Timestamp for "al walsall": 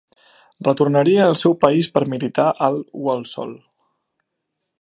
2.71-3.57